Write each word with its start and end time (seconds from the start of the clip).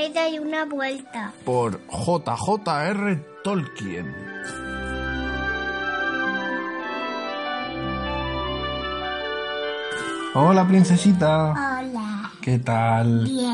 una 0.00 0.08
ida 0.08 0.28
y 0.28 0.38
una 0.38 0.64
vuelta. 0.64 1.32
Por 1.44 1.80
JJR 1.88 3.22
Tolkien. 3.44 4.14
Hola, 10.34 10.66
princesita. 10.66 11.50
Hola. 11.52 12.30
¿Qué 12.40 12.58
tal? 12.60 13.24
Bien. 13.24 13.50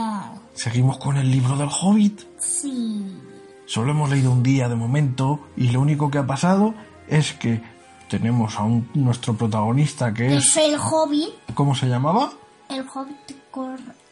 ¿Seguimos 0.55 0.99
con 0.99 1.17
el 1.17 1.31
libro 1.31 1.57
del 1.57 1.69
Hobbit? 1.69 2.21
Sí. 2.39 3.19
Solo 3.67 3.91
hemos 3.91 4.11
leído 4.11 4.31
un 4.31 4.43
día 4.43 4.69
de 4.69 4.77
momento 4.77 5.41
y 5.57 5.71
lo 5.71 5.81
único 5.81 6.11
que 6.11 6.19
ha 6.19 6.27
pasado 6.27 6.75
es 7.09 7.33
que 7.33 7.61
tenemos 8.09 8.57
a 8.59 8.63
un, 8.63 8.89
nuestro 8.95 9.35
protagonista 9.35 10.15
que 10.15 10.37
Es 10.37 10.57
es... 10.57 10.57
el 10.59 10.77
hobbit. 10.79 11.31
¿Cómo 11.55 11.75
se 11.75 11.87
llamaba? 11.87 12.31
El 12.69 12.85
hobbit 12.95 13.17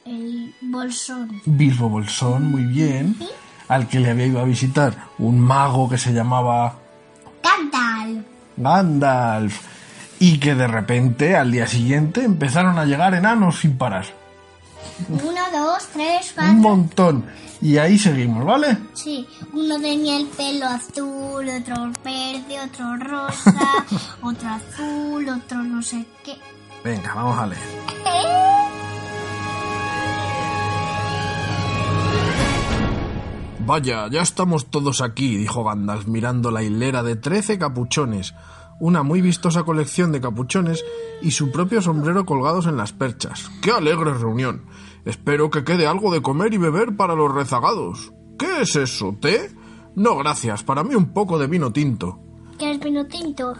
el 0.05 0.55
bolsón. 0.61 1.41
Bilbo 1.45 1.89
Bolsón, 1.89 2.51
muy 2.51 2.65
bien. 2.65 3.17
Al 3.69 3.89
que 3.89 3.99
le 4.01 4.11
había 4.11 4.27
ido 4.27 4.41
a 4.41 4.45
visitar 4.45 4.95
un 5.19 5.41
mago 5.41 5.89
que 5.89 5.97
se 5.99 6.13
llamaba 6.13 6.77
Gandalf. 7.43 8.25
Gandalf. 8.57 9.61
Y 10.21 10.39
que 10.39 10.55
de 10.55 10.67
repente, 10.67 11.37
al 11.37 11.51
día 11.51 11.67
siguiente, 11.67 12.23
empezaron 12.25 12.79
a 12.79 12.85
llegar 12.85 13.15
enanos 13.15 13.61
sin 13.61 13.77
parar. 13.77 14.05
Uno, 15.09 15.41
dos, 15.53 15.89
tres, 15.93 16.31
Un 16.31 16.35
cuatro. 16.35 16.55
montón. 16.55 17.25
Y 17.61 17.79
ahí 17.79 17.99
seguimos, 17.99 18.45
¿vale? 18.45 18.77
Sí, 18.93 19.27
uno 19.53 19.81
tenía 19.81 20.19
el 20.19 20.27
pelo 20.27 20.67
azul, 20.67 21.49
otro 21.49 21.91
verde, 22.05 22.61
otro 22.63 22.97
rosa, 22.99 23.85
otro 24.23 24.49
azul, 24.51 25.29
otro 25.29 25.59
no 25.63 25.81
sé 25.83 26.05
qué. 26.23 26.37
Venga, 26.85 27.15
vamos 27.15 27.39
a 27.39 27.47
leer. 27.47 28.54
Vaya, 33.67 34.09
ya 34.11 34.21
estamos 34.21 34.67
todos 34.67 35.01
aquí, 35.01 35.39
dijo 35.39 35.65
Gandalf 35.65 36.07
mirando 36.07 36.51
la 36.51 36.63
hilera 36.63 37.03
de 37.03 37.17
trece 37.17 37.59
capuchones, 37.59 38.35
una 38.79 39.03
muy 39.03 39.23
vistosa 39.23 39.63
colección 39.63 40.13
de 40.13 40.21
capuchones 40.21 40.85
y 41.23 41.31
su 41.31 41.51
propio 41.51 41.81
sombrero 41.81 42.27
colgados 42.27 42.67
en 42.67 42.77
las 42.77 42.93
perchas. 42.93 43.51
¡Qué 43.63 43.71
alegre 43.71 44.13
reunión! 44.13 44.67
Espero 45.07 45.49
que 45.49 45.65
quede 45.65 45.87
algo 45.87 46.13
de 46.13 46.21
comer 46.21 46.53
y 46.53 46.59
beber 46.59 46.95
para 46.95 47.15
los 47.15 47.35
rezagados. 47.35 48.13
¿Qué 48.39 48.61
es 48.61 48.77
eso? 48.77 49.17
¿Té? 49.19 49.51
No, 49.97 50.15
gracias, 50.19 50.63
para 50.63 50.85
mí 50.85 50.95
un 50.95 51.15
poco 51.15 51.39
de 51.39 51.47
vino 51.47 51.73
tinto. 51.73 52.19
¿Qué 52.59 52.73
es 52.73 52.81
vino 52.81 53.07
tinto? 53.07 53.55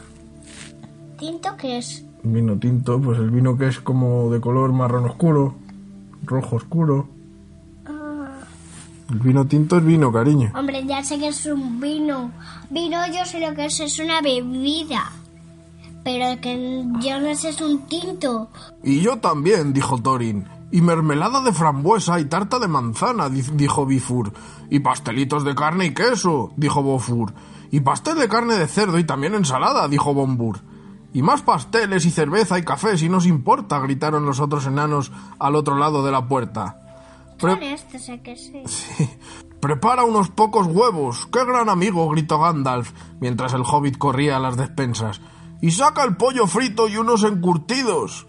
¿Tinto 1.19 1.57
qué 1.57 1.79
es? 1.79 2.05
Vino 2.23 2.59
tinto, 2.59 3.01
pues 3.01 3.19
el 3.19 3.31
vino 3.31 3.57
que 3.57 3.69
es 3.69 3.81
como 3.81 4.31
de 4.31 4.41
color 4.43 4.71
marrón 4.75 5.07
oscuro, 5.07 5.55
rojo 6.25 6.57
oscuro. 6.57 7.09
El 9.11 9.19
vino 9.21 9.45
tinto 9.47 9.77
es 9.77 9.85
vino, 9.85 10.11
cariño. 10.13 10.53
hombre, 10.59 10.85
ya 10.87 11.03
sé 11.05 11.19
que 11.19 11.29
es 11.29 11.45
un 11.47 11.79
vino. 11.81 12.31
Vino 12.71 12.99
yo 13.09 13.25
sé 13.27 13.39
lo 13.41 13.55
que 13.55 13.67
es, 13.67 13.79
es 13.81 13.99
una 13.99 14.21
bebida. 14.23 15.13
Pero 16.03 16.41
que 16.41 16.85
yo 17.01 17.21
no 17.21 17.35
sé 17.35 17.51
es 17.51 17.61
un 17.61 17.87
tinto. 17.87 18.49
Y 18.83 19.01
yo 19.01 19.19
también, 19.19 19.73
dijo 19.73 19.99
Thorin. 19.99 20.47
Y 20.71 20.81
mermelada 20.81 21.41
de 21.41 21.53
frambuesa 21.53 22.19
y 22.19 22.25
tarta 22.25 22.59
de 22.59 22.67
manzana, 22.69 23.29
di- 23.29 23.43
dijo 23.55 23.87
Bifur. 23.87 24.33
Y 24.71 24.81
pastelitos 24.81 25.45
de 25.45 25.55
carne 25.55 25.87
y 25.87 25.95
queso, 25.95 26.53
dijo 26.57 26.83
Bofur. 26.83 27.33
Y 27.71 27.81
pastel 27.81 28.19
de 28.19 28.29
carne 28.29 28.55
de 28.55 28.67
cerdo 28.67 28.99
y 28.99 29.05
también 29.05 29.35
ensalada, 29.35 29.87
dijo 29.89 30.13
Bombur. 30.15 30.59
Y 31.13 31.23
más 31.23 31.43
pasteles 31.43 32.05
y 32.07 32.11
cerveza 32.11 32.59
y 32.59 32.65
café, 32.65 32.97
si 32.99 33.09
nos 33.09 33.25
importa, 33.27 33.79
gritaron 33.79 34.27
los 34.27 34.41
otros 34.41 34.67
enanos 34.67 35.13
al 35.39 35.55
otro 35.57 35.77
lado 35.79 36.05
de 36.05 36.11
la 36.13 36.27
puerta. 36.29 36.81
Pre- 37.39 37.55
Con 37.55 37.63
esto 37.63 37.99
sé 37.99 38.21
que 38.21 38.37
sí. 38.37 38.63
Prepara 39.61 40.05
unos 40.05 40.29
pocos 40.31 40.67
huevos. 40.67 41.27
¡Qué 41.33 41.45
gran 41.45 41.69
amigo! 41.69 42.09
gritó 42.11 42.39
Gandalf, 42.39 42.93
mientras 43.21 43.55
el 43.55 43.63
hobbit 43.63 43.97
corría 43.99 44.37
a 44.37 44.41
las 44.41 44.57
despensas. 44.57 45.21
Y 45.61 45.71
saca 45.71 46.05
el 46.05 46.17
pollo 46.17 46.47
frito 46.47 46.89
y 46.89 46.97
unos 46.99 47.25
encurtidos. 47.25 48.27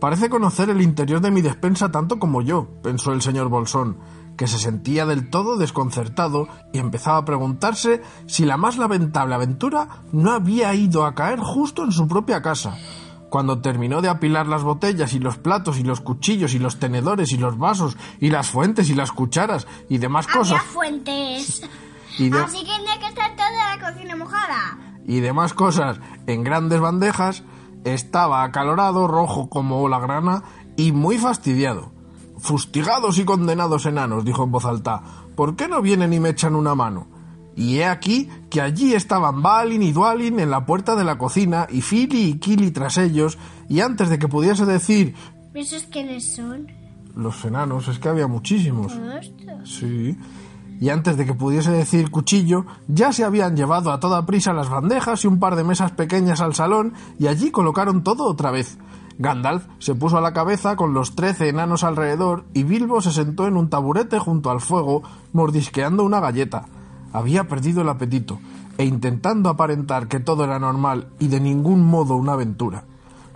Parece 0.00 0.28
conocer 0.30 0.70
el 0.70 0.80
interior 0.80 1.20
de 1.20 1.32
mi 1.32 1.40
despensa 1.42 1.90
tanto 1.90 2.20
como 2.20 2.40
yo, 2.42 2.68
pensó 2.84 3.12
el 3.12 3.20
señor 3.20 3.48
Bolsón, 3.48 3.96
que 4.36 4.46
se 4.46 4.58
sentía 4.60 5.04
del 5.04 5.28
todo 5.28 5.56
desconcertado 5.56 6.46
y 6.72 6.78
empezaba 6.78 7.16
a 7.18 7.24
preguntarse 7.24 8.00
si 8.26 8.44
la 8.44 8.56
más 8.56 8.78
lamentable 8.78 9.34
aventura 9.34 9.88
no 10.12 10.30
había 10.30 10.72
ido 10.74 11.04
a 11.04 11.16
caer 11.16 11.40
justo 11.40 11.82
en 11.82 11.90
su 11.90 12.06
propia 12.06 12.40
casa. 12.42 12.76
Cuando 13.30 13.60
terminó 13.60 14.00
de 14.00 14.08
apilar 14.08 14.46
las 14.46 14.62
botellas 14.62 15.12
y 15.12 15.18
los 15.18 15.36
platos 15.38 15.78
y 15.78 15.82
los 15.82 16.00
cuchillos 16.00 16.54
y 16.54 16.58
los 16.58 16.78
tenedores 16.78 17.30
y 17.32 17.36
los 17.36 17.58
vasos 17.58 17.96
y 18.20 18.30
las 18.30 18.48
fuentes 18.50 18.88
y 18.88 18.94
las 18.94 19.12
cucharas 19.12 19.66
y 19.88 19.98
demás 19.98 20.26
Había 20.28 20.38
cosas 20.38 20.62
fuentes. 20.62 21.62
y, 22.18 22.30
de- 22.30 22.38
Así 22.40 22.58
que 22.64 22.72
tenía 22.76 22.98
que 22.98 23.06
estar 23.08 23.36
toda 23.36 23.76
la 23.76 23.92
cocina 23.92 24.16
mojada. 24.16 24.78
y 25.06 25.20
demás 25.20 25.52
cosas 25.54 26.00
en 26.26 26.42
grandes 26.44 26.80
bandejas, 26.80 27.42
estaba 27.84 28.42
acalorado, 28.44 29.06
rojo 29.06 29.48
como 29.48 29.88
la 29.88 29.98
grana 30.00 30.42
y 30.76 30.92
muy 30.92 31.18
fastidiado. 31.18 31.92
Fustigados 32.38 33.18
y 33.18 33.24
condenados 33.24 33.84
enanos, 33.86 34.24
dijo 34.24 34.44
en 34.44 34.52
voz 34.52 34.64
alta, 34.64 35.02
¿por 35.36 35.56
qué 35.56 35.66
no 35.68 35.82
vienen 35.82 36.12
y 36.12 36.20
me 36.20 36.30
echan 36.30 36.54
una 36.54 36.74
mano? 36.74 37.08
Y 37.58 37.78
he 37.78 37.86
aquí 37.86 38.28
que 38.50 38.60
allí 38.60 38.94
estaban 38.94 39.42
Balin 39.42 39.82
y 39.82 39.90
Dualin 39.90 40.38
en 40.38 40.50
la 40.50 40.64
puerta 40.64 40.94
de 40.94 41.02
la 41.02 41.18
cocina 41.18 41.66
y 41.68 41.82
Fili 41.82 42.28
y 42.28 42.38
Kili 42.38 42.70
tras 42.70 42.98
ellos, 42.98 43.36
y 43.68 43.80
antes 43.80 44.08
de 44.08 44.18
que 44.18 44.28
pudiese 44.28 44.64
decir 44.64 45.14
¿Esos 45.54 45.82
quiénes 45.84 46.36
son? 46.36 46.68
los 47.16 47.44
enanos, 47.44 47.88
es 47.88 47.98
que 47.98 48.08
había 48.08 48.28
muchísimos. 48.28 48.92
Estos. 49.20 49.68
Sí. 49.68 50.16
Y 50.80 50.90
antes 50.90 51.16
de 51.16 51.26
que 51.26 51.34
pudiese 51.34 51.72
decir 51.72 52.12
cuchillo, 52.12 52.64
ya 52.86 53.12
se 53.12 53.24
habían 53.24 53.56
llevado 53.56 53.90
a 53.90 53.98
toda 53.98 54.24
prisa 54.24 54.52
las 54.52 54.68
bandejas 54.68 55.24
y 55.24 55.26
un 55.26 55.40
par 55.40 55.56
de 55.56 55.64
mesas 55.64 55.90
pequeñas 55.90 56.40
al 56.40 56.54
salón 56.54 56.94
y 57.18 57.26
allí 57.26 57.50
colocaron 57.50 58.04
todo 58.04 58.26
otra 58.28 58.52
vez. 58.52 58.78
Gandalf 59.18 59.66
se 59.80 59.96
puso 59.96 60.16
a 60.16 60.20
la 60.20 60.32
cabeza 60.32 60.76
con 60.76 60.94
los 60.94 61.16
trece 61.16 61.48
enanos 61.48 61.82
alrededor 61.82 62.44
y 62.54 62.62
Bilbo 62.62 63.00
se 63.02 63.10
sentó 63.10 63.48
en 63.48 63.56
un 63.56 63.68
taburete 63.68 64.20
junto 64.20 64.52
al 64.52 64.60
fuego, 64.60 65.02
mordisqueando 65.32 66.04
una 66.04 66.20
galleta. 66.20 66.66
Había 67.12 67.48
perdido 67.48 67.82
el 67.82 67.88
apetito 67.88 68.38
e 68.76 68.84
intentando 68.84 69.48
aparentar 69.48 70.08
que 70.08 70.20
todo 70.20 70.44
era 70.44 70.58
normal 70.58 71.08
y 71.18 71.28
de 71.28 71.40
ningún 71.40 71.84
modo 71.84 72.16
una 72.16 72.34
aventura. 72.34 72.84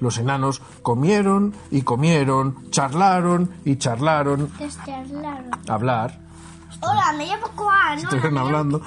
Los 0.01 0.19
enanos 0.19 0.63
comieron 0.83 1.55
y 1.71 1.83
comieron, 1.83 2.71
charlaron 2.71 3.51
y 3.65 3.77
charlaron. 3.77 4.51
Lado. 5.13 5.51
Hablar, 5.69 6.21
Hola, 6.81 7.13
me 7.17 7.27
llamo 7.27 7.47
Juan. 7.55 7.99
estuvieron 7.99 8.39
hablando, 8.39 8.83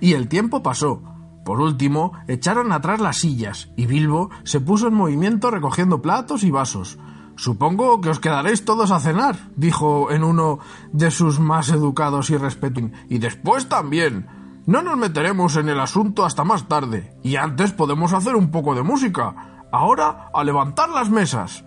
y 0.00 0.12
el 0.12 0.28
tiempo 0.28 0.62
pasó. 0.62 1.02
Por 1.44 1.60
último, 1.60 2.12
echaron 2.28 2.70
atrás 2.70 3.00
las 3.00 3.16
sillas, 3.16 3.70
y 3.76 3.86
Bilbo 3.86 4.30
se 4.44 4.60
puso 4.60 4.86
en 4.86 4.94
movimiento 4.94 5.50
recogiendo 5.50 6.00
platos 6.00 6.44
y 6.44 6.50
vasos. 6.52 6.98
Supongo 7.40 8.02
que 8.02 8.10
os 8.10 8.20
quedaréis 8.20 8.66
todos 8.66 8.90
a 8.90 9.00
cenar, 9.00 9.48
dijo 9.56 10.10
en 10.10 10.24
uno 10.24 10.58
de 10.92 11.10
sus 11.10 11.40
más 11.40 11.70
educados 11.70 12.28
y 12.28 12.36
respetuosos. 12.36 12.92
Y 13.08 13.16
después 13.16 13.66
también. 13.66 14.26
No 14.66 14.82
nos 14.82 14.98
meteremos 14.98 15.56
en 15.56 15.70
el 15.70 15.80
asunto 15.80 16.26
hasta 16.26 16.44
más 16.44 16.68
tarde, 16.68 17.16
y 17.22 17.36
antes 17.36 17.72
podemos 17.72 18.12
hacer 18.12 18.36
un 18.36 18.50
poco 18.50 18.74
de 18.74 18.82
música. 18.82 19.64
Ahora, 19.72 20.28
a 20.34 20.44
levantar 20.44 20.90
las 20.90 21.08
mesas. 21.08 21.64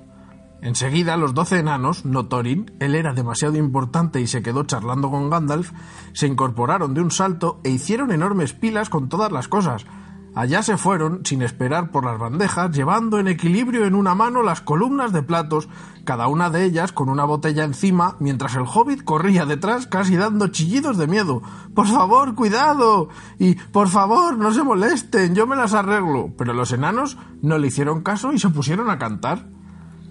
Enseguida 0.62 1.18
los 1.18 1.34
doce 1.34 1.58
enanos, 1.58 2.06
no 2.06 2.28
Thorin, 2.28 2.78
él 2.80 2.94
era 2.94 3.14
demasiado 3.14 3.58
importante 3.58 4.22
y 4.22 4.28
se 4.28 4.44
quedó 4.44 4.66
charlando 4.66 5.10
con 5.10 5.32
Gandalf, 5.32 5.72
se 6.14 6.28
incorporaron 6.28 6.94
de 6.94 7.02
un 7.02 7.10
salto 7.10 7.60
e 7.64 7.72
hicieron 7.72 8.12
enormes 8.12 8.54
pilas 8.54 8.92
con 8.92 9.10
todas 9.10 9.32
las 9.32 9.48
cosas. 9.48 9.88
Allá 10.36 10.64
se 10.64 10.78
fueron, 10.78 11.24
sin 11.26 11.44
esperar 11.44 11.92
por 11.92 12.06
las 12.06 12.18
bandejas, 12.18 12.72
llevando 12.72 13.20
en 13.20 13.28
equilibrio 13.28 13.86
en 13.86 13.94
una 13.94 14.16
mano 14.16 14.42
las 14.42 14.62
columnas 14.62 15.14
de 15.14 15.22
platos, 15.22 15.70
cada 16.06 16.28
una 16.28 16.50
de 16.50 16.66
ellas 16.66 16.92
con 16.92 17.10
una 17.10 17.24
botella 17.24 17.64
encima, 17.64 18.16
mientras 18.20 18.56
el 18.56 18.64
hobbit 18.64 19.04
corría 19.04 19.46
detrás 19.46 19.86
casi 19.86 20.16
dando 20.16 20.48
chillidos 20.48 20.98
de 20.98 21.06
miedo. 21.06 21.44
Por 21.76 21.88
favor, 21.88 22.34
cuidado. 22.34 23.10
y 23.38 23.56
por 23.56 23.90
favor, 23.90 24.38
no 24.38 24.52
se 24.52 24.64
molesten, 24.64 25.36
yo 25.36 25.46
me 25.46 25.56
las 25.56 25.76
arreglo. 25.76 26.34
Pero 26.36 26.54
los 26.54 26.72
enanos 26.72 27.18
no 27.44 27.60
le 27.60 27.68
hicieron 27.68 28.02
caso 28.02 28.34
y 28.34 28.40
se 28.40 28.50
pusieron 28.50 28.90
a 28.90 28.98
cantar. 28.98 29.50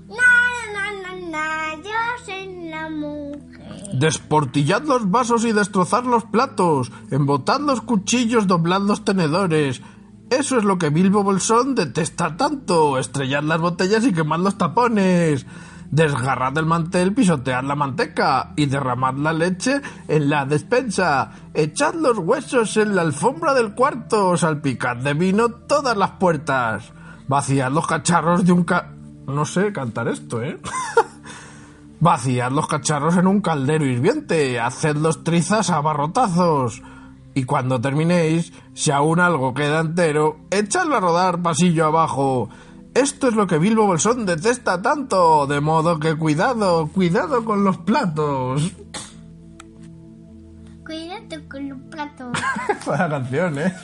Na, 0.09 0.93
na, 1.03 1.31
na, 1.31 1.75
yo 1.83 2.25
soy 2.25 2.69
la 2.71 2.89
mujer. 2.89 3.99
Desportillad 3.99 4.85
los 4.85 5.11
vasos 5.11 5.45
y 5.45 5.53
destrozad 5.53 6.05
los 6.05 6.25
platos, 6.25 6.93
embotad 7.11 7.61
los 7.61 7.83
cuchillos, 7.83 8.47
doblad 8.47 8.83
los 8.83 9.05
tenedores. 9.05 9.83
Eso 10.39 10.57
es 10.57 10.65
lo 10.65 10.79
que 10.79 10.89
Bilbo 10.89 11.23
Bolsón 11.23 11.75
detesta 11.75 12.39
tanto. 12.39 12.99
Estrellad 12.99 13.43
las 13.43 13.61
botellas 13.61 14.03
y 14.07 14.15
quemad 14.15 14.39
los 14.39 14.57
tapones. 14.57 15.45
Desgarrad 15.91 16.57
el 16.57 16.65
mantel, 16.65 17.13
pisotead 17.13 17.63
la 17.65 17.75
manteca 17.75 18.55
y 18.57 18.65
derramad 18.65 19.17
la 19.17 19.35
leche 19.35 19.83
en 20.09 20.31
la 20.31 20.47
despensa. 20.47 21.33
Echad 21.53 21.97
los 21.97 22.17
huesos 22.17 22.79
en 22.79 22.97
la 22.97 23.03
alfombra 23.03 23.53
del 23.53 23.75
cuarto, 23.75 24.35
salpicad 24.39 24.97
de 24.97 25.13
vino 25.13 25.51
todas 25.51 25.99
las 25.99 26.13
puertas. 26.13 26.91
Vaciad 27.29 27.71
los 27.71 27.87
cacharros 27.87 28.47
de 28.47 28.53
un 28.53 28.65
ca... 28.65 28.91
No 29.27 29.45
sé 29.45 29.71
cantar 29.71 30.09
esto, 30.09 30.43
¿eh? 30.43 30.59
Vaciad 32.01 32.53
los 32.53 32.67
cacharros 32.69 33.19
en 33.19 33.27
un 33.27 33.43
caldero 33.43 33.85
hirviente, 33.85 34.59
hacedlos 34.59 35.25
trizas 35.25 35.69
a 35.69 35.83
barrotazos. 35.83 36.81
Y 37.35 37.45
cuando 37.45 37.81
terminéis, 37.81 38.53
si 38.75 38.91
aún 38.91 39.21
algo 39.21 39.55
queda 39.55 39.81
entero, 39.81 40.37
echadlo 40.51 40.97
a 40.97 41.01
rodar 41.01 41.43
pasillo 41.43 41.87
abajo. 41.87 42.51
Esto 42.95 43.29
es 43.29 43.35
lo 43.35 43.47
que 43.47 43.59
Bilbo 43.59 43.87
Bolsón 43.87 44.27
detesta 44.27 44.83
tanto, 44.83 45.47
de 45.47 45.61
modo 45.61 45.99
que 45.99 46.15
cuidado, 46.15 46.89
cuidado 46.89 47.45
con 47.45 47.65
los 47.65 47.79
platos. 47.79 48.73
Cuídate 50.85 51.49
con 51.49 51.71
los 51.71 51.79
platos. 51.91 52.39
Buena 52.87 53.09
canción, 53.09 53.59
¿eh? 53.59 53.75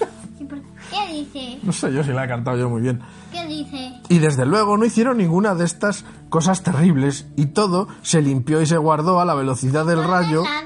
¿Qué 0.91 1.13
dice? 1.13 1.59
No 1.63 1.73
sé 1.73 1.93
yo 1.93 2.05
si 2.05 2.13
la 2.13 2.25
he 2.25 2.29
cantado 2.29 2.57
yo 2.59 2.69
muy 2.69 2.83
bien. 2.83 3.01
¿Qué 3.33 3.47
dice? 3.47 3.93
Y 4.09 4.19
desde 4.19 4.47
luego 4.47 4.77
no 4.77 4.85
hicieron 4.85 5.19
ninguna 5.19 5.55
de 5.55 5.65
estas 5.65 6.05
cosas 6.29 6.63
terribles 6.63 7.27
y 7.37 7.47
todo 7.47 7.89
se 8.03 8.21
limpió 8.21 8.61
y 8.61 8.67
se 8.67 8.77
guardó 8.77 9.21
a 9.21 9.25
la 9.25 9.35
velocidad 9.35 9.87
del 9.87 10.05
rayo 10.05 10.43
La 10.45 10.63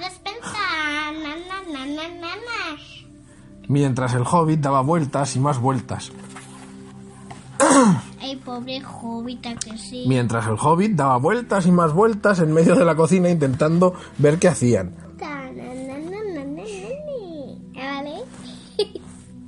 mientras 3.73 4.13
el 4.13 4.25
hobbit 4.31 4.61
daba 4.61 4.83
vueltas 4.83 5.35
y 5.35 5.41
más 5.41 5.59
vueltas. 5.59 6.13
Ay, 8.21 8.37
pobre 8.37 8.83
jovita 8.83 9.55
que 9.57 9.79
sí. 9.79 10.05
Mientras 10.07 10.47
el 10.47 10.57
hobbit 10.61 10.93
daba 10.93 11.17
vueltas 11.17 11.67
y 11.67 11.73
más 11.73 11.95
vueltas 11.95 12.39
en 12.41 12.53
medio 12.53 12.77
de 12.77 12.85
la 12.85 12.95
cocina 12.95 13.31
intentando 13.31 13.95
ver 14.19 14.39
qué 14.39 14.49
hacían. 14.49 14.95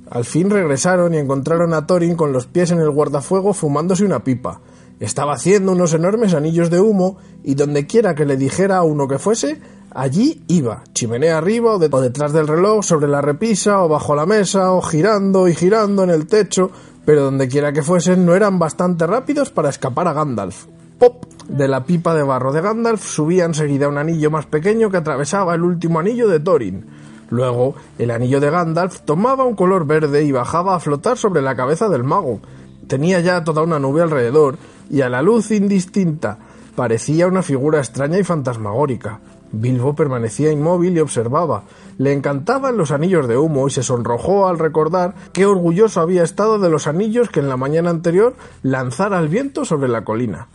Al 0.09 0.25
fin 0.25 0.49
regresaron 0.49 1.13
y 1.13 1.17
encontraron 1.17 1.73
a 1.73 1.85
Thorin 1.85 2.15
con 2.15 2.33
los 2.33 2.47
pies 2.47 2.71
en 2.71 2.79
el 2.79 2.89
guardafuego 2.89 3.53
fumándose 3.53 4.05
una 4.05 4.23
pipa. 4.23 4.61
Estaba 4.99 5.33
haciendo 5.33 5.73
unos 5.73 5.93
enormes 5.93 6.33
anillos 6.33 6.71
de 6.71 6.79
humo 6.79 7.17
y 7.43 7.53
donde 7.55 7.85
quiera 7.85 8.15
que 8.15 8.25
le 8.25 8.37
dijera 8.37 8.77
a 8.77 8.83
uno 8.83 9.07
que 9.07 9.19
fuese, 9.19 9.61
allí 9.93 10.43
iba, 10.47 10.83
chimenea 10.93 11.37
arriba 11.37 11.73
o, 11.75 11.79
de- 11.79 11.89
o 11.91 12.01
detrás 12.01 12.33
del 12.33 12.47
reloj, 12.47 12.83
sobre 12.83 13.07
la 13.07 13.21
repisa 13.21 13.83
o 13.83 13.89
bajo 13.89 14.15
la 14.15 14.25
mesa 14.25 14.71
o 14.71 14.81
girando 14.81 15.47
y 15.47 15.55
girando 15.55 16.03
en 16.03 16.09
el 16.09 16.27
techo, 16.27 16.71
pero 17.05 17.23
donde 17.23 17.47
quiera 17.47 17.71
que 17.71 17.83
fuesen 17.83 18.25
no 18.25 18.35
eran 18.35 18.57
bastante 18.59 19.05
rápidos 19.07 19.49
para 19.51 19.69
escapar 19.69 20.07
a 20.07 20.13
Gandalf. 20.13 20.65
¡Pop! 20.97 21.25
De 21.47 21.67
la 21.67 21.83
pipa 21.85 22.15
de 22.15 22.23
barro 22.23 22.51
de 22.51 22.61
Gandalf 22.61 23.03
subía 23.05 23.45
enseguida 23.45 23.87
un 23.87 23.97
anillo 23.99 24.31
más 24.31 24.47
pequeño 24.47 24.89
que 24.89 24.97
atravesaba 24.97 25.53
el 25.53 25.61
último 25.61 25.99
anillo 25.99 26.27
de 26.27 26.39
Thorin. 26.39 26.85
Luego, 27.29 27.75
el 27.99 28.11
anillo 28.11 28.39
de 28.39 28.49
Gandalf 28.49 29.01
tomaba 29.01 29.43
un 29.43 29.55
color 29.55 29.85
verde 29.85 30.23
y 30.23 30.31
bajaba 30.31 30.75
a 30.75 30.79
flotar 30.79 31.17
sobre 31.17 31.41
la 31.41 31.55
cabeza 31.55 31.89
del 31.89 32.03
mago. 32.03 32.39
Tenía 32.87 33.19
ya 33.19 33.43
toda 33.43 33.61
una 33.63 33.79
nube 33.79 34.01
alrededor, 34.01 34.57
y 34.89 35.01
a 35.01 35.09
la 35.09 35.21
luz 35.21 35.51
indistinta 35.51 36.37
parecía 36.75 37.27
una 37.27 37.41
figura 37.41 37.79
extraña 37.79 38.17
y 38.17 38.23
fantasmagórica. 38.23 39.19
Bilbo 39.51 39.95
permanecía 39.95 40.51
inmóvil 40.51 40.97
y 40.97 40.99
observaba. 40.99 41.63
Le 41.97 42.11
encantaban 42.11 42.77
los 42.77 42.91
anillos 42.91 43.27
de 43.27 43.37
humo 43.37 43.67
y 43.67 43.71
se 43.71 43.83
sonrojó 43.83 44.47
al 44.47 44.59
recordar 44.59 45.15
qué 45.31 45.45
orgulloso 45.45 46.01
había 46.01 46.23
estado 46.23 46.59
de 46.59 46.69
los 46.69 46.87
anillos 46.87 47.29
que 47.29 47.39
en 47.39 47.49
la 47.49 47.57
mañana 47.57 47.89
anterior 47.89 48.35
lanzara 48.63 49.17
al 49.17 49.29
viento 49.29 49.65
sobre 49.65 49.87
la 49.87 50.03
colina. 50.03 50.47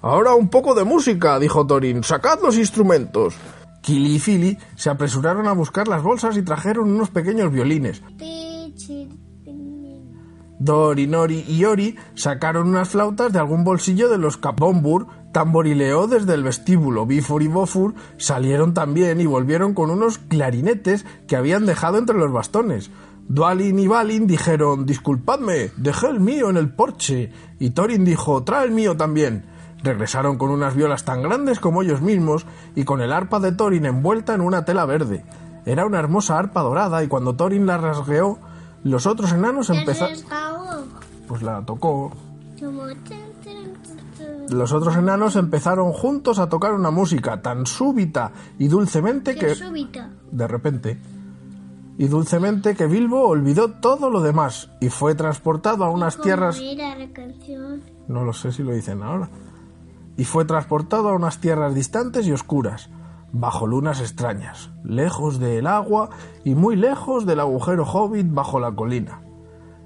Ahora 0.00 0.34
un 0.34 0.48
poco 0.48 0.74
de 0.74 0.84
música, 0.84 1.38
dijo 1.38 1.66
Thorin. 1.66 2.02
Sacad 2.02 2.40
los 2.42 2.56
instrumentos. 2.56 3.34
Kili 3.82 4.16
y 4.16 4.18
Fili 4.18 4.58
se 4.76 4.90
apresuraron 4.90 5.46
a 5.46 5.52
buscar 5.52 5.88
las 5.88 6.02
bolsas 6.02 6.36
y 6.36 6.42
trajeron 6.42 6.90
unos 6.90 7.10
pequeños 7.10 7.52
violines. 7.52 8.02
Pichi, 8.16 9.08
Dori, 10.62 11.08
Nori 11.08 11.44
y 11.48 11.64
Ori 11.64 11.96
sacaron 12.14 12.68
unas 12.68 12.90
flautas 12.90 13.32
de 13.32 13.40
algún 13.40 13.64
bolsillo 13.64 14.08
de 14.08 14.18
los 14.18 14.36
Capombur, 14.36 15.08
tamborileó 15.32 16.06
desde 16.06 16.34
el 16.34 16.44
vestíbulo. 16.44 17.06
Bifur 17.06 17.42
y 17.42 17.48
Bofur 17.48 17.94
salieron 18.18 18.74
también 18.74 19.20
y 19.20 19.26
volvieron 19.26 19.74
con 19.74 19.90
unos 19.90 20.18
clarinetes 20.18 21.04
que 21.26 21.36
habían 21.36 21.66
dejado 21.66 21.98
entre 21.98 22.16
los 22.16 22.30
bastones. 22.32 22.90
Dualin 23.28 23.78
y 23.78 23.86
Balin 23.86 24.26
dijeron 24.26 24.84
Disculpadme, 24.84 25.70
dejé 25.76 26.08
el 26.08 26.20
mío 26.20 26.50
en 26.50 26.56
el 26.56 26.68
porche. 26.68 27.32
Y 27.58 27.70
Thorin 27.70 28.04
dijo 28.04 28.42
Trae 28.44 28.66
el 28.66 28.72
mío 28.72 28.96
también. 28.96 29.46
Regresaron 29.82 30.38
con 30.38 30.50
unas 30.50 30.76
violas 30.76 31.04
tan 31.04 31.22
grandes 31.22 31.58
como 31.58 31.82
ellos 31.82 32.02
mismos 32.02 32.46
y 32.76 32.84
con 32.84 33.00
el 33.00 33.12
arpa 33.12 33.40
de 33.40 33.52
Thorin 33.52 33.86
envuelta 33.86 34.34
en 34.34 34.42
una 34.42 34.64
tela 34.64 34.84
verde. 34.84 35.24
Era 35.64 35.86
una 35.86 35.98
hermosa 35.98 36.38
arpa 36.38 36.62
dorada 36.62 37.02
y 37.02 37.08
cuando 37.08 37.34
Thorin 37.34 37.66
la 37.66 37.78
rasgueó, 37.78 38.38
los 38.84 39.06
otros 39.06 39.32
enanos 39.32 39.70
empezaron... 39.70 40.16
Pues 41.26 41.42
la 41.42 41.64
tocó. 41.64 42.12
Los 44.52 44.72
otros 44.72 44.96
enanos 44.96 45.36
empezaron 45.36 45.92
juntos 45.92 46.38
a 46.38 46.48
tocar 46.48 46.74
una 46.74 46.90
música 46.90 47.40
tan 47.40 47.66
súbita 47.66 48.32
y 48.58 48.68
dulcemente 48.68 49.34
que... 49.34 49.54
súbita. 49.54 50.10
De 50.30 50.46
repente. 50.46 50.98
Y 51.98 52.06
dulcemente 52.06 52.74
que 52.74 52.86
Bilbo 52.86 53.26
olvidó 53.26 53.70
todo 53.72 54.10
lo 54.10 54.20
demás 54.20 54.70
y 54.80 54.88
fue 54.88 55.14
transportado 55.14 55.84
a 55.84 55.90
unas 55.90 56.16
¿Cómo 56.16 56.24
tierras... 56.24 56.60
era 56.60 56.96
la 56.96 57.10
canción? 57.12 57.82
No 58.08 58.24
lo 58.24 58.32
sé 58.32 58.52
si 58.52 58.62
lo 58.62 58.72
dicen 58.72 59.02
ahora. 59.02 59.28
Y 60.16 60.24
fue 60.24 60.44
transportado 60.44 61.08
a 61.08 61.14
unas 61.14 61.38
tierras 61.38 61.74
distantes 61.74 62.26
y 62.26 62.32
oscuras, 62.32 62.90
bajo 63.32 63.66
lunas 63.66 64.00
extrañas, 64.00 64.70
lejos 64.84 65.38
del 65.38 65.66
agua 65.66 66.10
y 66.44 66.54
muy 66.54 66.76
lejos 66.76 67.24
del 67.24 67.40
agujero 67.40 67.84
hobbit 67.84 68.26
bajo 68.30 68.60
la 68.60 68.72
colina. 68.72 69.22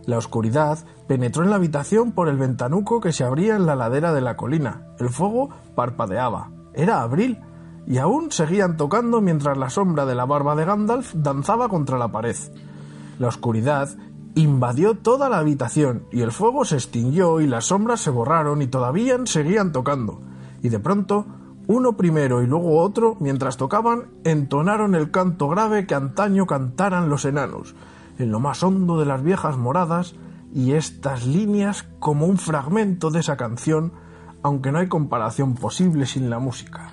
La 0.06 0.18
oscuridad 0.18 0.78
penetró 1.08 1.42
en 1.42 1.50
la 1.50 1.56
habitación 1.56 2.12
por 2.12 2.28
el 2.28 2.36
ventanuco 2.36 3.00
que 3.00 3.12
se 3.12 3.24
abría 3.24 3.56
en 3.56 3.66
la 3.66 3.74
ladera 3.74 4.12
de 4.12 4.20
la 4.20 4.36
colina. 4.36 4.86
El 4.98 5.10
fuego 5.10 5.50
parpadeaba. 5.74 6.50
Era 6.74 7.02
abril 7.02 7.40
y 7.86 7.98
aún 7.98 8.30
seguían 8.30 8.76
tocando 8.76 9.20
mientras 9.20 9.58
la 9.58 9.68
sombra 9.68 10.06
de 10.06 10.14
la 10.14 10.24
barba 10.24 10.54
de 10.54 10.64
Gandalf 10.64 11.12
danzaba 11.14 11.68
contra 11.68 11.98
la 11.98 12.12
pared. 12.12 12.36
La 13.18 13.28
oscuridad 13.28 13.88
invadió 14.36 14.96
toda 14.96 15.28
la 15.28 15.38
habitación 15.38 16.04
y 16.12 16.20
el 16.20 16.30
fuego 16.30 16.64
se 16.64 16.76
extinguió 16.76 17.40
y 17.40 17.46
las 17.46 17.66
sombras 17.66 18.00
se 18.00 18.10
borraron 18.10 18.62
y 18.62 18.66
todavía 18.66 19.18
seguían 19.24 19.72
tocando. 19.72 20.20
Y 20.62 20.68
de 20.68 20.78
pronto, 20.78 21.26
uno 21.66 21.96
primero 21.96 22.42
y 22.42 22.46
luego 22.46 22.80
otro, 22.80 23.16
mientras 23.18 23.56
tocaban, 23.56 24.08
entonaron 24.24 24.94
el 24.94 25.10
canto 25.10 25.48
grave 25.48 25.86
que 25.86 25.94
antaño 25.94 26.46
cantaran 26.46 27.08
los 27.08 27.24
enanos, 27.24 27.74
en 28.18 28.30
lo 28.30 28.40
más 28.40 28.62
hondo 28.62 28.98
de 28.98 29.06
las 29.06 29.22
viejas 29.22 29.56
moradas, 29.56 30.14
y 30.54 30.72
estas 30.72 31.26
líneas 31.26 31.84
como 31.98 32.26
un 32.26 32.38
fragmento 32.38 33.10
de 33.10 33.20
esa 33.20 33.36
canción, 33.36 33.92
aunque 34.42 34.72
no 34.72 34.78
hay 34.78 34.86
comparación 34.86 35.54
posible 35.54 36.06
sin 36.06 36.30
la 36.30 36.38
música. 36.38 36.92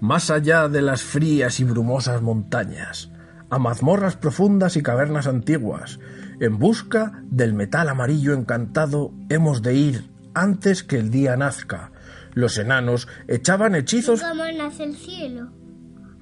Más 0.00 0.30
allá 0.30 0.68
de 0.68 0.82
las 0.82 1.02
frías 1.02 1.60
y 1.60 1.64
brumosas 1.64 2.22
montañas, 2.22 3.10
a 3.50 3.58
mazmorras 3.58 4.16
profundas 4.16 4.76
y 4.76 4.82
cavernas 4.82 5.26
antiguas, 5.26 6.00
en 6.40 6.58
busca 6.58 7.22
del 7.24 7.54
metal 7.54 7.88
amarillo 7.88 8.32
encantado 8.32 9.12
hemos 9.28 9.62
de 9.62 9.74
ir 9.74 10.10
antes 10.34 10.82
que 10.82 10.96
el 10.96 11.10
día 11.10 11.36
nazca. 11.36 11.92
Los 12.34 12.56
enanos 12.56 13.08
echaban 13.28 13.74
hechizos 13.74 14.22
¿Cómo 14.22 14.44
nace 14.56 14.84
el 14.84 14.96
cielo? 14.96 15.50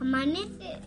Amanece. 0.00 0.80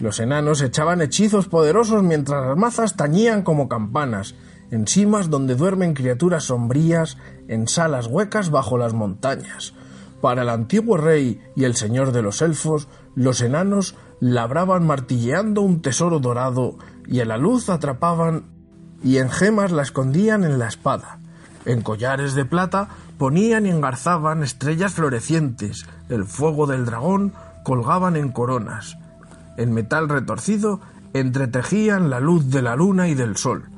Los 0.00 0.18
enanos 0.18 0.62
echaban 0.62 1.02
hechizos 1.02 1.46
poderosos 1.46 2.02
mientras 2.02 2.46
las 2.46 2.56
mazas 2.56 2.96
tañían 2.96 3.42
como 3.42 3.68
campanas, 3.68 4.34
en 4.70 4.86
cimas 4.86 5.30
donde 5.30 5.54
duermen 5.54 5.94
criaturas 5.94 6.44
sombrías, 6.44 7.18
en 7.48 7.68
salas 7.68 8.06
huecas 8.06 8.50
bajo 8.50 8.78
las 8.78 8.94
montañas. 8.94 9.74
Para 10.20 10.42
el 10.42 10.48
antiguo 10.48 10.96
rey 10.96 11.40
y 11.56 11.64
el 11.64 11.76
señor 11.76 12.12
de 12.12 12.22
los 12.22 12.42
elfos, 12.42 12.88
los 13.14 13.40
enanos 13.40 13.94
labraban 14.20 14.86
martilleando 14.86 15.62
un 15.62 15.82
tesoro 15.82 16.18
dorado 16.18 16.76
y 17.06 17.20
a 17.20 17.24
la 17.24 17.36
luz 17.36 17.68
atrapaban 17.68 18.44
y 19.02 19.18
en 19.18 19.30
gemas 19.30 19.72
la 19.72 19.82
escondían 19.82 20.44
en 20.44 20.58
la 20.58 20.68
espada. 20.68 21.20
En 21.64 21.82
collares 21.82 22.34
de 22.34 22.44
plata 22.44 22.88
ponían 23.18 23.66
y 23.66 23.70
engarzaban 23.70 24.42
estrellas 24.42 24.94
florecientes, 24.94 25.86
el 26.08 26.24
fuego 26.24 26.66
del 26.66 26.86
dragón 26.86 27.32
colgaban 27.64 28.16
en 28.16 28.30
coronas. 28.30 28.96
En 29.60 29.74
metal 29.74 30.08
retorcido 30.08 30.80
entretejían 31.12 32.08
la 32.08 32.18
luz 32.18 32.48
de 32.48 32.62
la 32.62 32.76
luna 32.76 33.08
y 33.08 33.14
del 33.14 33.36
sol. 33.36 33.68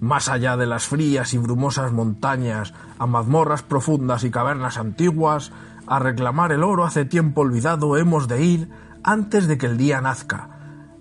Más 0.00 0.30
allá 0.30 0.56
de 0.56 0.64
las 0.64 0.86
frías 0.86 1.34
y 1.34 1.38
brumosas 1.38 1.92
montañas, 1.92 2.72
a 2.98 3.06
mazmorras 3.06 3.62
profundas 3.62 4.24
y 4.24 4.30
cavernas 4.30 4.78
antiguas, 4.78 5.52
a 5.86 5.98
reclamar 5.98 6.52
el 6.52 6.62
oro 6.62 6.86
hace 6.86 7.04
tiempo 7.04 7.42
olvidado 7.42 7.98
hemos 7.98 8.28
de 8.28 8.42
ir 8.44 8.70
antes 9.04 9.46
de 9.46 9.58
que 9.58 9.66
el 9.66 9.76
día 9.76 10.00
nazca. 10.00 10.48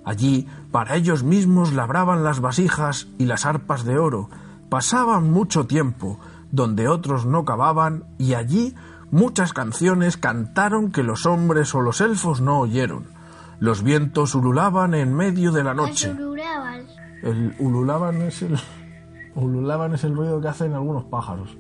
Allí, 0.03 0.49
para 0.69 0.97
ellos 0.97 1.23
mismos 1.23 1.71
labraban 1.71 2.25
las 2.25 2.41
vasijas 2.41 3.07
y 3.17 3.27
las 3.27 3.45
arpas 3.45 3.85
de 3.85 3.97
oro, 3.97 4.29
pasaban 4.67 5.31
mucho 5.31 5.65
tiempo, 5.65 6.19
donde 6.51 6.89
otros 6.89 7.25
no 7.25 7.45
cavaban, 7.45 8.03
y 8.17 8.33
allí 8.33 8.75
muchas 9.11 9.53
canciones 9.53 10.17
cantaron 10.17 10.91
que 10.91 11.03
los 11.03 11.25
hombres 11.25 11.73
o 11.73 11.79
los 11.79 12.01
elfos 12.01 12.41
no 12.41 12.59
oyeron. 12.59 13.14
Los 13.59 13.83
vientos 13.83 14.35
ululaban 14.35 14.93
en 14.93 15.13
medio 15.13 15.51
de 15.51 15.63
la 15.63 15.73
noche. 15.73 16.13
El 17.23 17.55
ululaban 17.59 18.21
es 18.21 18.41
el 18.41 18.57
ululaban 19.35 19.93
es 19.93 20.03
el 20.03 20.15
ruido 20.15 20.41
que 20.41 20.47
hacen 20.47 20.73
algunos 20.73 21.05
pájaros. 21.05 21.57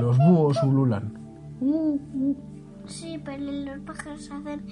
Los 0.00 0.18
búhos 0.18 0.62
ululan. 0.62 1.14
Uh, 1.60 1.94
uh. 1.94 2.36
Sí, 2.86 3.20
pero 3.24 3.42
los 3.42 3.80
pájaros 3.80 4.30
hacen. 4.30 4.66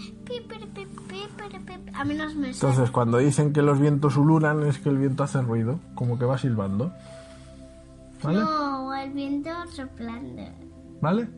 A 1.94 2.04
mí 2.04 2.14
no 2.14 2.34
me. 2.34 2.50
Entonces, 2.50 2.90
cuando 2.90 3.18
dicen 3.18 3.52
que 3.52 3.62
los 3.62 3.78
vientos 3.78 4.16
ululan, 4.16 4.64
es 4.64 4.78
que 4.78 4.90
el 4.90 4.98
viento 4.98 5.22
hace 5.22 5.40
ruido, 5.40 5.80
como 5.94 6.18
que 6.18 6.24
va 6.24 6.38
silbando. 6.38 6.92
¿Vale? 8.22 8.40
No, 8.40 8.94
el 8.94 9.12
viento 9.12 9.50
soplando. 9.70 10.42
¿Vale? 11.00 11.28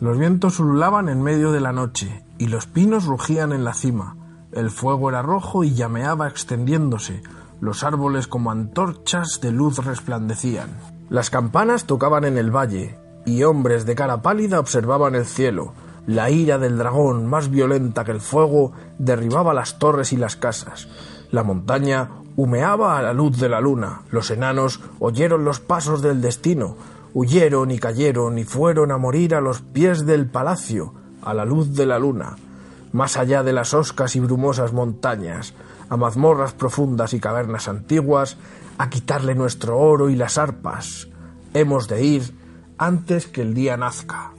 Los 0.00 0.18
vientos 0.18 0.60
ululaban 0.60 1.08
en 1.08 1.22
medio 1.22 1.50
de 1.50 1.60
la 1.60 1.72
noche 1.72 2.23
y 2.38 2.46
los 2.46 2.66
pinos 2.66 3.04
rugían 3.04 3.52
en 3.52 3.64
la 3.64 3.74
cima. 3.74 4.16
El 4.52 4.70
fuego 4.70 5.08
era 5.08 5.22
rojo 5.22 5.64
y 5.64 5.74
llameaba 5.74 6.28
extendiéndose. 6.28 7.22
Los 7.60 7.82
árboles 7.82 8.26
como 8.26 8.50
antorchas 8.50 9.40
de 9.40 9.50
luz 9.52 9.84
resplandecían. 9.84 10.70
Las 11.08 11.30
campanas 11.30 11.84
tocaban 11.84 12.24
en 12.24 12.38
el 12.38 12.50
valle 12.50 12.98
y 13.26 13.42
hombres 13.44 13.86
de 13.86 13.94
cara 13.94 14.22
pálida 14.22 14.60
observaban 14.60 15.14
el 15.14 15.24
cielo. 15.24 15.72
La 16.06 16.30
ira 16.30 16.58
del 16.58 16.76
dragón, 16.76 17.26
más 17.26 17.50
violenta 17.50 18.04
que 18.04 18.12
el 18.12 18.20
fuego, 18.20 18.72
derribaba 18.98 19.54
las 19.54 19.78
torres 19.78 20.12
y 20.12 20.16
las 20.16 20.36
casas. 20.36 20.88
La 21.30 21.42
montaña 21.42 22.10
humeaba 22.36 22.98
a 22.98 23.02
la 23.02 23.12
luz 23.12 23.38
de 23.38 23.48
la 23.48 23.60
luna. 23.60 24.02
Los 24.10 24.30
enanos 24.30 24.80
oyeron 24.98 25.44
los 25.44 25.60
pasos 25.60 26.02
del 26.02 26.20
destino, 26.20 26.76
huyeron 27.14 27.70
y 27.70 27.78
cayeron 27.78 28.38
y 28.38 28.44
fueron 28.44 28.92
a 28.92 28.98
morir 28.98 29.34
a 29.34 29.40
los 29.40 29.62
pies 29.62 30.04
del 30.04 30.28
palacio, 30.28 30.94
a 31.24 31.34
la 31.34 31.44
luz 31.44 31.74
de 31.74 31.86
la 31.86 31.98
luna, 31.98 32.36
más 32.92 33.16
allá 33.16 33.42
de 33.42 33.52
las 33.52 33.74
hoscas 33.74 34.14
y 34.16 34.20
brumosas 34.20 34.72
montañas, 34.72 35.54
a 35.88 35.96
mazmorras 35.96 36.52
profundas 36.52 37.12
y 37.14 37.20
cavernas 37.20 37.68
antiguas, 37.68 38.36
a 38.78 38.90
quitarle 38.90 39.34
nuestro 39.34 39.78
oro 39.78 40.10
y 40.10 40.16
las 40.16 40.38
arpas. 40.38 41.08
Hemos 41.52 41.88
de 41.88 42.04
ir 42.04 42.34
antes 42.78 43.26
que 43.26 43.42
el 43.42 43.54
día 43.54 43.76
nazca. 43.76 44.32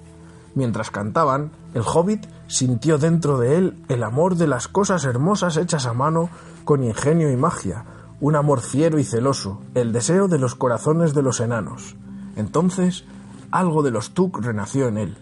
Mientras 0.54 0.92
cantaban, 0.92 1.52
el 1.74 1.84
hobbit 1.84 2.26
sintió 2.48 2.98
dentro 2.98 3.40
de 3.40 3.58
él 3.58 3.84
el 3.90 4.04
amor 4.04 4.36
de 4.36 4.48
las 4.48 4.68
cosas 4.68 5.04
hermosas 5.06 5.58
hechas 5.58 5.86
a 5.86 5.94
mano 5.94 6.30
con 6.64 6.84
ingenio 6.84 7.32
y 7.32 7.36
magia, 7.36 7.86
un 8.22 8.36
amor 8.36 8.62
fiero 8.62 8.98
y 9.00 9.04
celoso, 9.04 9.62
el 9.74 9.92
deseo 9.92 10.28
de 10.28 10.40
los 10.40 10.56
corazones 10.56 11.14
de 11.14 11.22
los 11.22 11.40
enanos. 11.42 11.96
Entonces, 12.36 13.04
algo 13.52 13.84
de 13.84 13.92
los 13.92 14.14
Tuk 14.14 14.40
renació 14.42 14.88
en 14.88 14.98
él. 14.98 15.18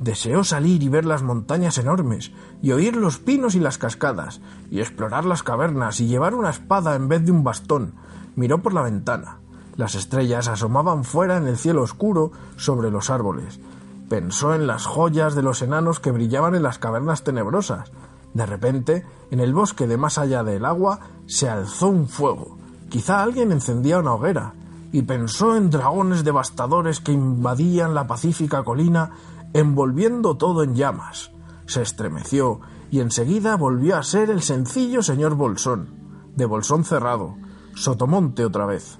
Deseó 0.00 0.44
salir 0.44 0.82
y 0.82 0.88
ver 0.88 1.04
las 1.04 1.22
montañas 1.22 1.76
enormes, 1.76 2.32
y 2.62 2.72
oír 2.72 2.96
los 2.96 3.18
pinos 3.18 3.54
y 3.54 3.60
las 3.60 3.76
cascadas, 3.76 4.40
y 4.70 4.80
explorar 4.80 5.26
las 5.26 5.42
cavernas, 5.42 6.00
y 6.00 6.06
llevar 6.06 6.34
una 6.34 6.50
espada 6.50 6.96
en 6.96 7.08
vez 7.08 7.24
de 7.24 7.32
un 7.32 7.44
bastón. 7.44 7.92
Miró 8.34 8.62
por 8.62 8.72
la 8.72 8.82
ventana. 8.82 9.36
Las 9.76 9.94
estrellas 9.94 10.48
asomaban 10.48 11.04
fuera 11.04 11.36
en 11.36 11.46
el 11.46 11.58
cielo 11.58 11.82
oscuro 11.82 12.32
sobre 12.56 12.90
los 12.90 13.10
árboles. 13.10 13.60
Pensó 14.08 14.54
en 14.54 14.66
las 14.66 14.86
joyas 14.86 15.34
de 15.34 15.42
los 15.42 15.62
enanos 15.62 16.00
que 16.00 16.10
brillaban 16.10 16.54
en 16.54 16.62
las 16.62 16.78
cavernas 16.78 17.22
tenebrosas. 17.22 17.92
De 18.32 18.46
repente, 18.46 19.04
en 19.30 19.40
el 19.40 19.52
bosque 19.52 19.86
de 19.86 19.96
más 19.96 20.18
allá 20.18 20.42
del 20.42 20.64
agua, 20.64 21.00
se 21.26 21.48
alzó 21.48 21.88
un 21.88 22.08
fuego. 22.08 22.56
Quizá 22.88 23.22
alguien 23.22 23.52
encendía 23.52 23.98
una 23.98 24.14
hoguera, 24.14 24.54
y 24.92 25.02
pensó 25.02 25.56
en 25.56 25.70
dragones 25.70 26.24
devastadores 26.24 27.00
que 27.00 27.12
invadían 27.12 27.94
la 27.94 28.06
pacífica 28.06 28.64
colina, 28.64 29.10
envolviendo 29.52 30.36
todo 30.36 30.62
en 30.62 30.74
llamas. 30.74 31.32
Se 31.66 31.82
estremeció 31.82 32.60
y 32.90 33.00
enseguida 33.00 33.56
volvió 33.56 33.96
a 33.96 34.02
ser 34.02 34.30
el 34.30 34.42
sencillo 34.42 35.02
señor 35.02 35.34
Bolsón, 35.34 36.30
de 36.36 36.46
Bolsón 36.46 36.84
cerrado, 36.84 37.36
Sotomonte 37.74 38.44
otra 38.44 38.66
vez. 38.66 38.98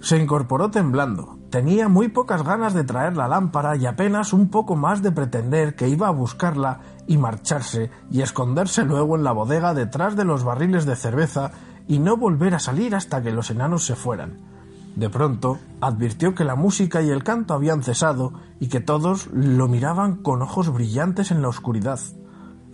Se 0.00 0.18
incorporó 0.18 0.70
temblando. 0.70 1.38
Tenía 1.50 1.88
muy 1.88 2.08
pocas 2.08 2.42
ganas 2.42 2.72
de 2.72 2.82
traer 2.82 3.16
la 3.16 3.28
lámpara 3.28 3.76
y 3.76 3.86
apenas 3.86 4.32
un 4.32 4.48
poco 4.48 4.74
más 4.74 5.02
de 5.02 5.12
pretender 5.12 5.76
que 5.76 5.88
iba 5.88 6.08
a 6.08 6.12
buscarla 6.12 6.80
y 7.06 7.18
marcharse 7.18 7.90
y 8.10 8.22
esconderse 8.22 8.84
luego 8.84 9.16
en 9.16 9.24
la 9.24 9.32
bodega 9.32 9.74
detrás 9.74 10.16
de 10.16 10.24
los 10.24 10.44
barriles 10.44 10.86
de 10.86 10.96
cerveza 10.96 11.52
y 11.86 11.98
no 11.98 12.16
volver 12.16 12.54
a 12.54 12.58
salir 12.58 12.94
hasta 12.94 13.22
que 13.22 13.32
los 13.32 13.50
enanos 13.50 13.84
se 13.84 13.96
fueran. 13.96 14.51
De 14.96 15.08
pronto 15.08 15.58
advirtió 15.80 16.34
que 16.34 16.44
la 16.44 16.54
música 16.54 17.02
y 17.02 17.10
el 17.10 17.24
canto 17.24 17.54
habían 17.54 17.82
cesado 17.82 18.34
y 18.60 18.68
que 18.68 18.80
todos 18.80 19.28
lo 19.32 19.68
miraban 19.68 20.16
con 20.16 20.42
ojos 20.42 20.72
brillantes 20.72 21.30
en 21.30 21.40
la 21.40 21.48
oscuridad. 21.48 21.98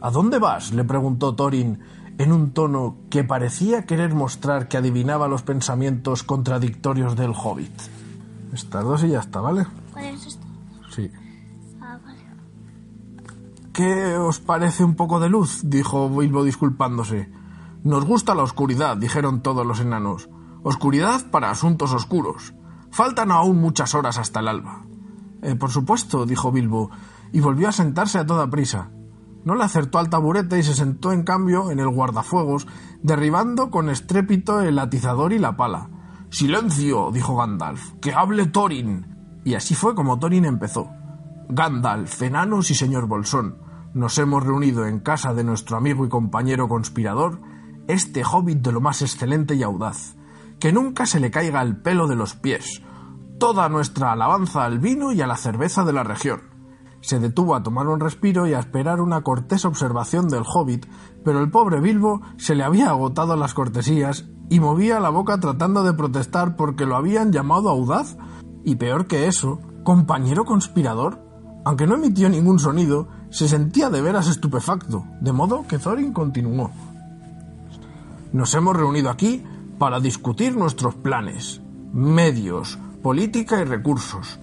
¿A 0.00 0.10
dónde 0.10 0.38
vas? 0.38 0.72
le 0.72 0.84
preguntó 0.84 1.34
Thorin 1.34 1.78
en 2.18 2.32
un 2.32 2.50
tono 2.50 2.96
que 3.10 3.22
parecía 3.22 3.87
querer 3.87 4.14
mostrar 4.14 4.66
que 4.66 4.76
adivinaba 4.76 5.28
los 5.28 5.42
pensamientos 5.42 6.25
contradictorios 6.25 7.14
del 7.16 7.30
hobbit. 7.30 7.72
Estas 8.52 8.84
dos 8.84 9.04
y 9.04 9.10
ya 9.10 9.20
está, 9.20 9.40
¿vale? 9.40 9.66
¿Cuál 9.92 10.06
es 10.06 10.26
esto? 10.26 10.46
Sí. 10.90 11.10
Ah, 11.80 11.98
vale. 12.04 12.18
¿Qué 13.72 14.16
os 14.16 14.40
parece 14.40 14.82
un 14.82 14.96
poco 14.96 15.20
de 15.20 15.28
luz? 15.28 15.60
dijo 15.64 16.08
Bilbo 16.10 16.42
disculpándose. 16.42 17.30
Nos 17.84 18.04
gusta 18.04 18.34
la 18.34 18.42
oscuridad, 18.42 18.96
dijeron 18.96 19.40
todos 19.40 19.64
los 19.64 19.78
enanos. 19.78 20.28
Oscuridad 20.62 21.30
para 21.30 21.50
asuntos 21.50 21.92
oscuros. 21.92 22.54
Faltan 22.90 23.30
aún 23.30 23.60
muchas 23.60 23.94
horas 23.94 24.18
hasta 24.18 24.40
el 24.40 24.48
alba. 24.48 24.84
"Eh, 25.42 25.54
por 25.54 25.70
supuesto, 25.70 26.26
dijo 26.26 26.50
Bilbo, 26.50 26.90
y 27.32 27.40
volvió 27.40 27.68
a 27.68 27.72
sentarse 27.72 28.18
a 28.18 28.26
toda 28.26 28.50
prisa. 28.50 28.90
No 29.44 29.54
le 29.54 29.64
acertó 29.64 29.98
al 29.98 30.10
taburete 30.10 30.58
y 30.58 30.62
se 30.62 30.74
sentó 30.74 31.12
en 31.12 31.22
cambio 31.22 31.70
en 31.70 31.78
el 31.78 31.88
guardafuegos, 31.88 32.66
derribando 33.02 33.70
con 33.70 33.88
estrépito 33.88 34.60
el 34.60 34.78
atizador 34.78 35.32
y 35.32 35.38
la 35.38 35.56
pala. 35.56 35.90
Silencio, 36.30 37.10
dijo 37.12 37.36
Gandalf, 37.36 37.92
que 38.00 38.12
hable 38.12 38.46
Thorin. 38.46 39.06
Y 39.44 39.54
así 39.54 39.74
fue 39.74 39.94
como 39.94 40.18
Thorin 40.18 40.44
empezó. 40.44 40.90
Gandalf, 41.48 42.20
enanos 42.20 42.70
y 42.70 42.74
señor 42.74 43.06
Bolsón, 43.06 43.56
nos 43.94 44.18
hemos 44.18 44.44
reunido 44.44 44.86
en 44.86 45.00
casa 45.00 45.32
de 45.32 45.44
nuestro 45.44 45.78
amigo 45.78 46.04
y 46.04 46.10
compañero 46.10 46.68
conspirador, 46.68 47.40
este 47.86 48.22
hobbit 48.24 48.58
de 48.58 48.72
lo 48.72 48.82
más 48.82 49.00
excelente 49.00 49.54
y 49.54 49.62
audaz. 49.62 50.17
Que 50.60 50.72
nunca 50.72 51.06
se 51.06 51.20
le 51.20 51.30
caiga 51.30 51.62
el 51.62 51.76
pelo 51.76 52.08
de 52.08 52.16
los 52.16 52.34
pies. 52.34 52.82
Toda 53.38 53.68
nuestra 53.68 54.12
alabanza 54.12 54.64
al 54.64 54.78
vino 54.78 55.12
y 55.12 55.20
a 55.20 55.26
la 55.26 55.36
cerveza 55.36 55.84
de 55.84 55.92
la 55.92 56.02
región. 56.02 56.40
Se 57.00 57.20
detuvo 57.20 57.54
a 57.54 57.62
tomar 57.62 57.86
un 57.86 58.00
respiro 58.00 58.46
y 58.46 58.54
a 58.54 58.58
esperar 58.58 59.00
una 59.00 59.22
cortés 59.22 59.64
observación 59.64 60.28
del 60.28 60.42
hobbit, 60.42 60.86
pero 61.24 61.40
el 61.40 61.50
pobre 61.50 61.80
Bilbo 61.80 62.20
se 62.36 62.56
le 62.56 62.64
había 62.64 62.90
agotado 62.90 63.36
las 63.36 63.54
cortesías 63.54 64.26
y 64.50 64.60
movía 64.60 64.98
la 64.98 65.10
boca 65.10 65.38
tratando 65.38 65.84
de 65.84 65.92
protestar 65.92 66.56
porque 66.56 66.86
lo 66.86 66.96
habían 66.96 67.32
llamado 67.32 67.68
audaz. 67.68 68.16
Y 68.64 68.76
peor 68.76 69.06
que 69.06 69.26
eso, 69.26 69.60
compañero 69.84 70.44
conspirador. 70.44 71.24
Aunque 71.64 71.86
no 71.86 71.94
emitió 71.94 72.28
ningún 72.28 72.58
sonido, 72.58 73.08
se 73.30 73.48
sentía 73.48 73.90
de 73.90 74.00
veras 74.00 74.28
estupefacto, 74.28 75.04
de 75.20 75.32
modo 75.32 75.66
que 75.68 75.78
Thorin 75.78 76.12
continuó. 76.12 76.70
Nos 78.32 78.52
hemos 78.54 78.76
reunido 78.76 79.10
aquí 79.10 79.44
para 79.78 80.00
discutir 80.00 80.56
nuestros 80.56 80.94
planes, 80.97 81.61
medios, 81.92 82.78
política 83.02 83.61
y 83.61 83.64
recursos. 83.64 84.38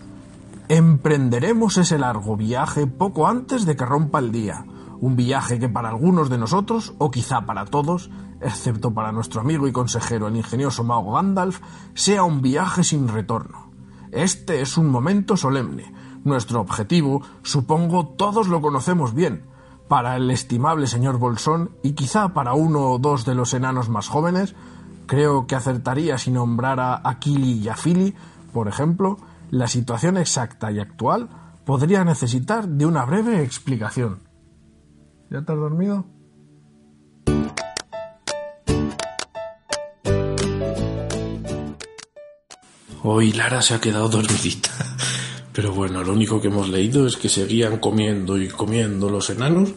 Emprenderemos 0.69 1.77
ese 1.77 1.99
largo 1.99 2.37
viaje 2.37 2.87
poco 2.87 3.27
antes 3.27 3.65
de 3.65 3.75
que 3.75 3.85
rompa 3.85 4.19
el 4.19 4.31
día, 4.31 4.65
un 5.01 5.15
viaje 5.15 5.59
que 5.59 5.69
para 5.69 5.89
algunos 5.89 6.29
de 6.29 6.37
nosotros, 6.37 6.93
o 6.97 7.11
quizá 7.11 7.45
para 7.45 7.65
todos, 7.65 8.09
excepto 8.41 8.93
para 8.93 9.11
nuestro 9.11 9.41
amigo 9.41 9.67
y 9.67 9.71
consejero 9.71 10.27
el 10.27 10.37
ingenioso 10.37 10.83
mago 10.83 11.13
Gandalf, 11.13 11.59
sea 11.93 12.23
un 12.23 12.41
viaje 12.41 12.83
sin 12.83 13.07
retorno. 13.07 13.71
Este 14.11 14.61
es 14.61 14.77
un 14.77 14.89
momento 14.89 15.35
solemne. 15.35 15.93
Nuestro 16.23 16.61
objetivo, 16.61 17.21
supongo, 17.43 18.07
todos 18.07 18.47
lo 18.47 18.61
conocemos 18.61 19.13
bien. 19.13 19.43
Para 19.87 20.15
el 20.15 20.31
estimable 20.31 20.87
señor 20.87 21.19
Bolsón 21.19 21.71
y 21.83 21.91
quizá 21.91 22.33
para 22.33 22.53
uno 22.53 22.89
o 22.89 22.97
dos 22.97 23.25
de 23.25 23.35
los 23.35 23.53
enanos 23.53 23.89
más 23.89 24.07
jóvenes, 24.07 24.55
creo 25.05 25.47
que 25.47 25.55
acertaría 25.55 26.17
si 26.17 26.31
nombrara 26.31 27.01
a 27.03 27.19
Kili 27.19 27.59
y 27.59 27.69
a 27.69 27.75
Fili, 27.75 28.13
por 28.53 28.67
ejemplo, 28.67 29.17
la 29.51 29.67
situación 29.67 30.17
exacta 30.17 30.71
y 30.71 30.79
actual 30.79 31.29
podría 31.65 32.03
necesitar 32.03 32.67
de 32.67 32.85
una 32.85 33.05
breve 33.05 33.43
explicación. 33.43 34.19
¿Ya 35.29 35.41
te 35.43 35.51
has 35.51 35.59
dormido? 35.59 36.05
Hoy 43.03 43.33
Lara 43.33 43.61
se 43.61 43.75
ha 43.75 43.81
quedado 43.81 44.09
dormidita. 44.09 44.71
Pero 45.53 45.71
bueno, 45.73 46.03
lo 46.03 46.11
único 46.11 46.41
que 46.41 46.47
hemos 46.47 46.69
leído 46.69 47.07
es 47.07 47.17
que 47.17 47.29
seguían 47.29 47.77
comiendo 47.77 48.37
y 48.37 48.47
comiendo 48.47 49.09
los 49.09 49.29
enanos 49.29 49.73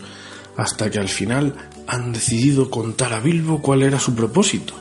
hasta 0.57 0.91
que 0.91 0.99
al 0.99 1.09
final 1.09 1.55
han 1.87 2.13
decidido 2.13 2.71
contar 2.71 3.13
a 3.13 3.21
Bilbo 3.21 3.63
cuál 3.63 3.83
era 3.83 4.01
su 4.01 4.15
propósito. 4.15 4.75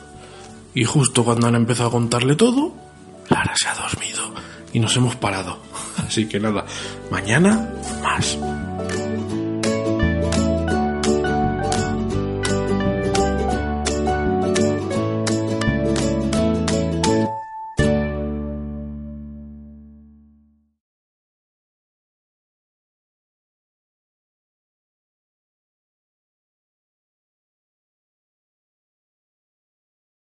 Y 0.78 0.84
justo 0.84 1.26
cuando 1.26 1.48
han 1.48 1.56
empezado 1.56 1.90
a 1.90 1.92
contarle 1.92 2.36
todo, 2.36 2.72
Lara 3.30 3.56
se 3.56 3.68
ha 3.68 3.74
dormido 3.74 4.32
y 4.74 4.80
nos 4.80 4.96
hemos 4.96 5.16
parado. 5.16 5.58
Así 6.08 6.30
que 6.30 6.40
nada, 6.40 6.66
mañana 7.10 7.74
más. 8.04 8.38